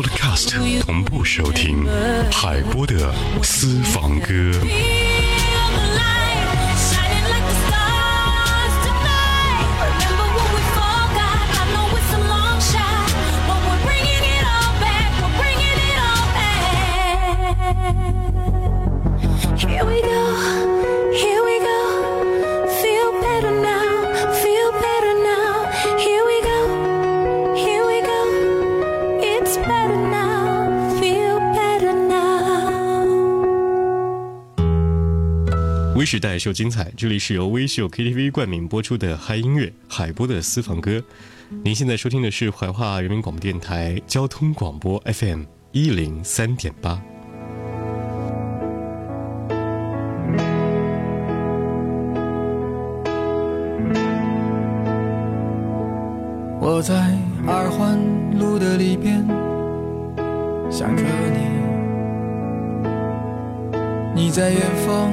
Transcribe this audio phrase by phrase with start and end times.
[0.00, 1.86] Podcast 同步收听
[2.32, 5.09] 海波的私房歌。
[36.12, 41.00] 时代秀精彩，这里是由微秀 KTV 冠名播出的嗨音乐海波的私房歌。
[41.62, 47.00] 您现在收听的是怀化人民广播电台交通广播 FM 一零三点八。
[56.60, 57.16] 我在
[57.46, 57.96] 二环
[58.36, 59.24] 路的里边
[60.72, 61.04] 想着
[64.12, 65.12] 你，你在远方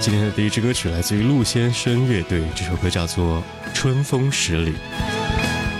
[0.00, 3.42] 今天的第一支歌曲来自于陆先生乐队，这首歌叫做
[3.74, 4.70] 《春风十里》。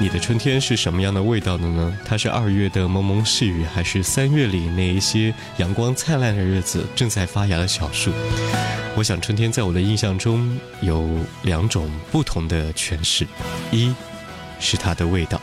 [0.00, 1.96] 你的春天是什么样的味道的呢？
[2.04, 8.12] 它是二月的蒙蒙细雨，还是三月里那一些阳光灿烂的日子正在发芽的小树？
[8.96, 11.08] 我想春天在我的印象中有
[11.42, 13.26] 两种不同的诠释：
[13.70, 13.94] 一
[14.58, 15.40] 是它的味道，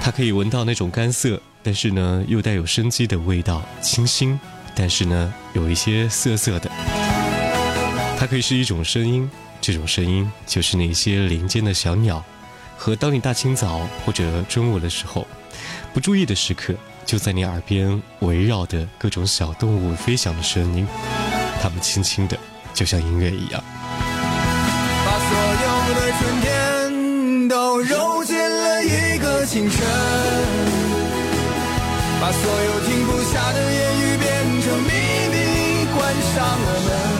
[0.00, 4.40] 它可以闻到那种干涩，但是呢又带有生机的味道，清新，
[4.74, 6.70] 但是呢有一些涩涩的。
[8.20, 9.30] 它可以是一种声音，
[9.62, 12.22] 这种声音就是那些林间的小鸟，
[12.76, 15.26] 和当你大清早或者中午的时候，
[15.94, 16.74] 不注意的时刻，
[17.06, 20.86] 就在你耳边围绕的各种小动物飞翔的声音，
[21.62, 22.36] 它们轻轻的，
[22.74, 23.64] 就像音乐一样。
[25.06, 29.80] 把所有的春天都揉进了一个清晨，
[32.20, 34.92] 把所有停不下的言语变成秘
[35.32, 37.19] 密，关上了门。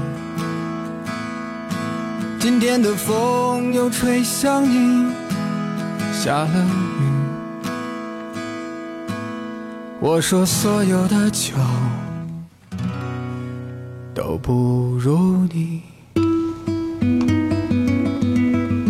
[2.41, 5.13] 今天的风又吹向你，
[6.11, 7.61] 下了雨。
[9.99, 11.53] 我说所有的酒
[14.15, 15.83] 都不如你。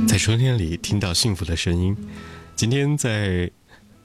[0.07, 1.97] 在春天里听到幸福的声音。
[2.55, 3.51] 今天在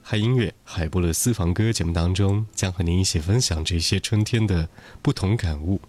[0.02, 4.68] 嗨音乐海波的私房歌节目当中，将和您一起分享这些春天的
[5.00, 5.80] 不同感悟。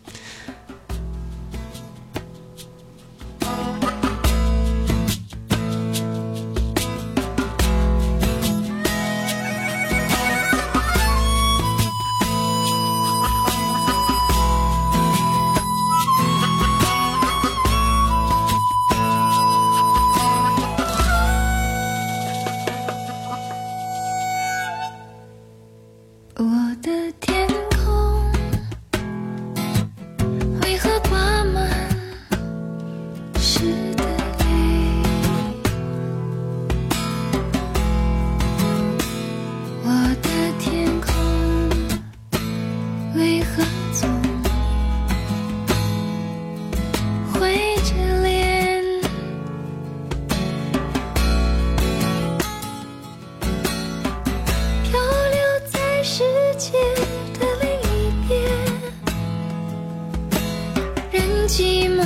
[26.40, 26.44] 我
[26.84, 27.27] 的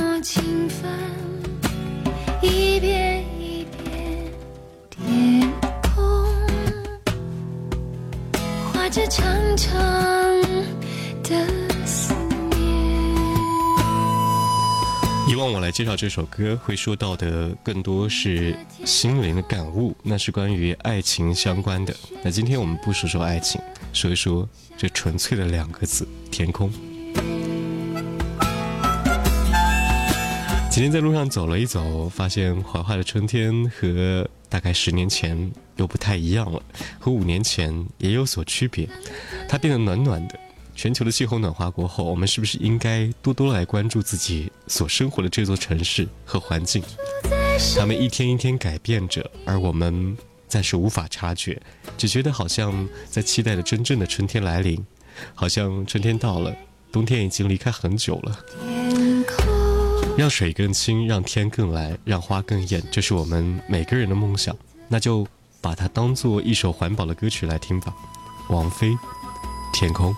[0.02, 0.90] 寂寞侵犯，
[2.42, 4.32] 一遍一遍，
[4.90, 5.48] 天
[5.94, 6.26] 空
[8.72, 9.24] 画着长
[9.56, 9.72] 长
[11.22, 11.46] 的
[11.86, 12.12] 思
[12.50, 12.58] 念。
[15.28, 21.94] 以往我来介绍这首歌，会说到的更多是心灵的感悟，那是关于爱情相关的。
[22.24, 23.60] 那今天我们不说说爱情，
[23.92, 26.72] 说一说这纯粹的两个字——天空。
[30.72, 36.62] 今天在路上走了一走，发现怀化的春天和大概十年前又不太一样了，
[36.98, 38.88] 和五年前也有所区别。
[39.46, 40.40] 它变得暖暖的。
[40.74, 46.82] 全球的气候暖化过后，我们是不是应该多多来关注自己所生活的这座城市和环境？
[47.78, 50.16] 它们一天一天改变着，而我们
[50.48, 51.60] 暂时无法察觉，
[51.98, 54.82] 只觉得好像在期待着真正的春天来临，
[55.34, 56.56] 好像春天到了，
[56.90, 58.81] 冬天已经离开很久了。
[60.16, 64.54] 让水更清，让天更蓝，让花更艳，这是我们每个人的梦想。
[64.88, 65.26] 那就
[65.60, 67.94] 把它当做一首环保的歌曲来听吧。
[68.48, 68.90] 王菲，
[69.72, 70.12] 《天空》。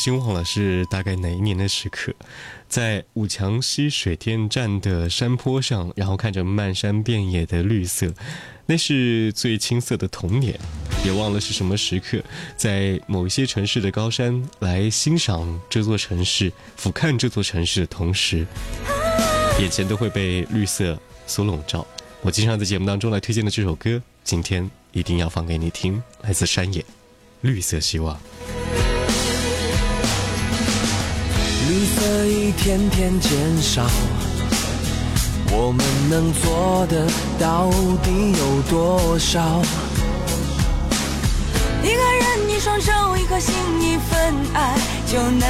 [0.00, 2.10] 心忘了是大概哪一年的时刻，
[2.70, 8.10] 在武强溪水电站的山坡上，然后看着漫山遍野的绿色，
[8.64, 10.58] 那是最青涩的童年。
[11.04, 12.22] 也忘了是什么时刻，
[12.56, 18.46] 在某一些城市的高山来欣赏这座城市，俯瞰这座城市的同时，
[19.60, 21.86] 眼前都会被绿色所笼罩。
[22.22, 26.82] 我经常在节目当中来推荐的这首歌，今天一定要放给你听，来自山野，
[27.42, 28.18] 绿色希望。
[31.68, 33.30] 绿色一天天减
[33.62, 33.86] 少，
[35.52, 37.06] 我们能做的
[37.38, 37.70] 到
[38.02, 39.62] 底有多少？
[41.82, 44.76] 一个人，一双手，一颗心，一份爱，
[45.06, 45.48] 就能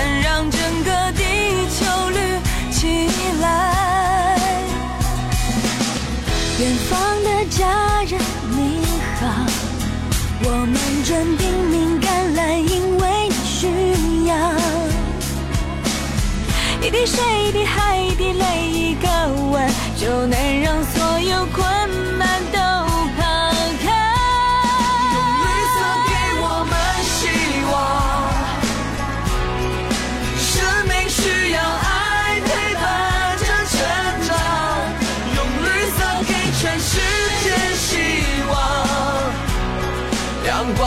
[17.01, 17.17] 滴水，
[17.49, 19.09] 一滴海，一滴泪，一个
[19.51, 19.67] 吻，
[19.97, 21.65] 就能让所有困
[22.19, 22.59] 难都
[23.17, 23.23] 抛
[23.81, 23.89] 开。
[25.41, 26.77] 绿色给我们
[27.09, 27.19] 希
[27.73, 27.73] 望，
[30.37, 30.53] 生
[30.89, 32.85] 命需要爱陪伴
[33.39, 33.73] 着成
[34.29, 34.29] 长，
[35.37, 35.67] 用绿
[35.97, 36.31] 色给
[36.61, 37.01] 全世
[37.43, 37.89] 界希
[38.51, 38.53] 望，
[40.47, 40.85] 阳光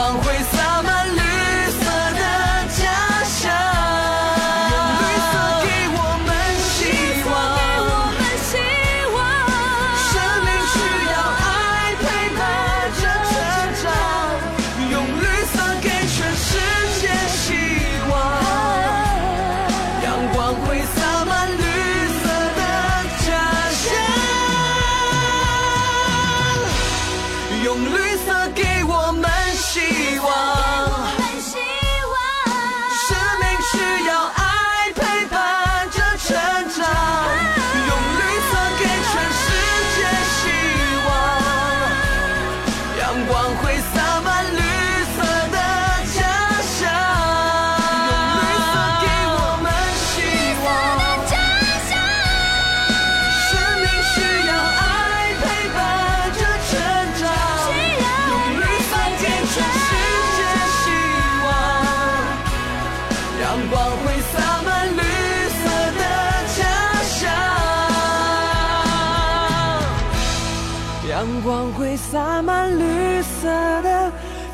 [71.24, 73.48] 阳光会洒满绿色
[73.80, 74.12] 的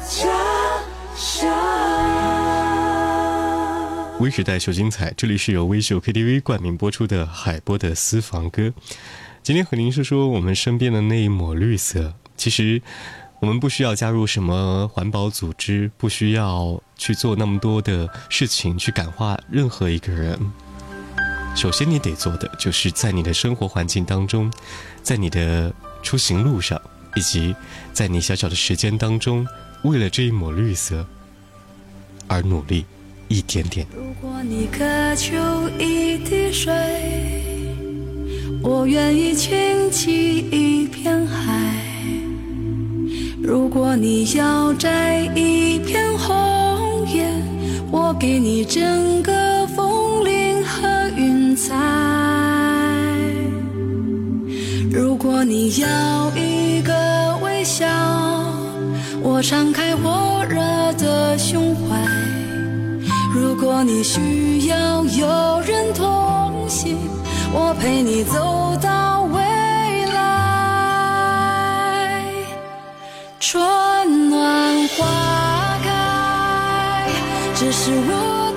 [0.09, 0.29] 家
[1.17, 1.51] 乡。
[4.21, 8.73] 微时代秀精彩，这里是由微秀 KTV 冠名播出的海波的私房歌。
[9.43, 12.15] 今天和您说说我们身边的那一抹绿色。
[12.37, 12.81] 其实，
[13.41, 20.39] 我们不需要加入什么环保组织，不需要去做那么多的事情去感化任何一个人。
[21.57, 24.53] 首先，你得做的就是在你的生活环境当中，
[25.03, 26.81] 在你的出行路上，
[27.17, 27.55] 以及
[27.93, 29.47] 在你小小的时间当中，
[29.83, 31.07] 为了这一抹绿色
[32.27, 32.85] 而努力，
[33.29, 33.87] 一点点。
[33.95, 34.85] 如果你渴
[35.17, 35.37] 求
[35.79, 36.73] 一滴水，
[38.63, 41.75] 我愿意倾起一片海。
[43.43, 47.27] 如果你要摘一片红叶，
[47.91, 51.75] 我给你整个风铃和云彩。
[55.51, 57.85] 你要一个微笑，
[59.21, 60.61] 我敞开火热
[60.93, 61.99] 的胸怀。
[63.35, 66.97] 如果你需要有人同行，
[67.53, 69.41] 我陪你走到未
[70.15, 70.23] 来。
[73.41, 75.05] 春暖花
[75.83, 77.09] 开，
[77.57, 78.50] 这是我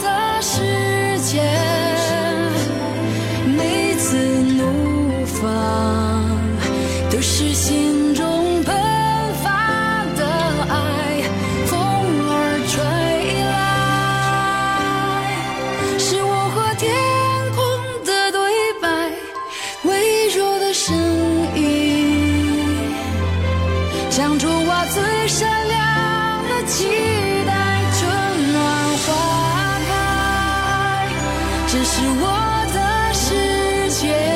[31.86, 34.33] 是我的世界。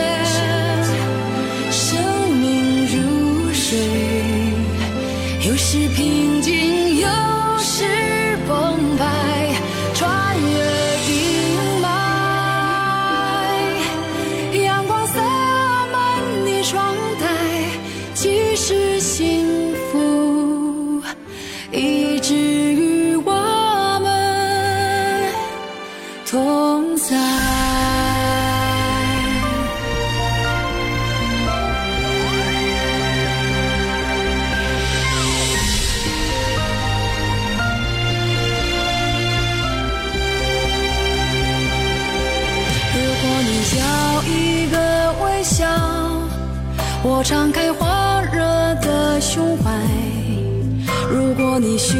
[47.27, 47.85] 敞开火
[48.31, 48.39] 热
[48.75, 49.69] 的胸怀。
[51.11, 51.97] 如果你需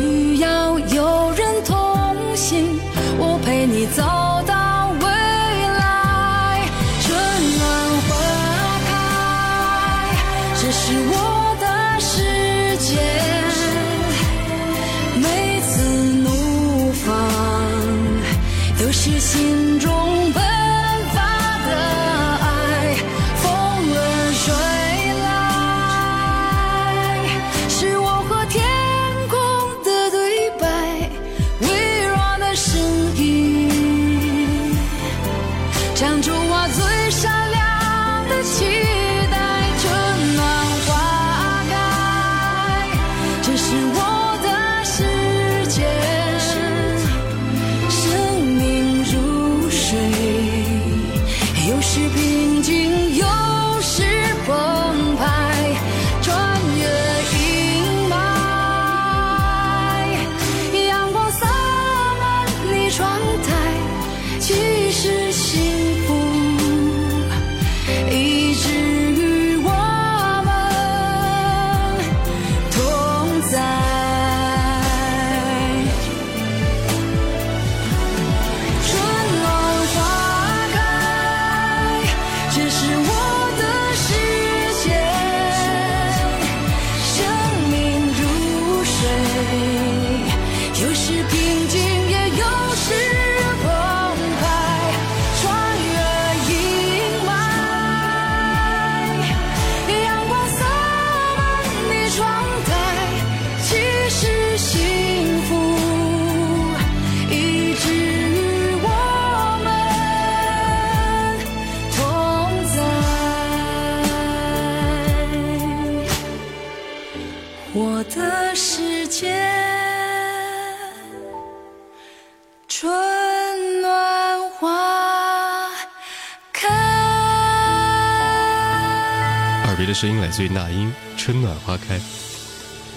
[130.00, 131.98] 声音来自于那英，《春暖花开》。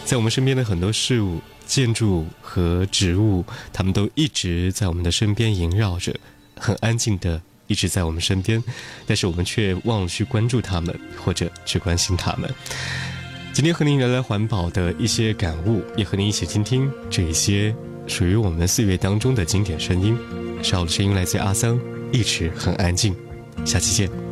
[0.05, 6.15] 在我们身边的很多事物、建筑和植物，它们都一直在我们的身边萦绕着，
[6.59, 8.63] 很安静的一直在我们身边，
[9.07, 12.53] 但是我们却忘了去关注它们，或者去关心它们。
[13.55, 17.75] 今天和您聊聊环保的一些感悟，也和您一起倾听这些
[18.07, 20.15] 属于我们岁月当中的经典声音。
[20.63, 21.81] 少的声音来自阿桑，
[22.13, 23.17] 一直很安静。
[23.65, 24.30] 下期见。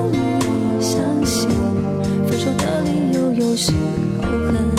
[0.00, 1.48] 我相信
[2.26, 3.72] 分手的理由，有时
[4.22, 4.77] 候很。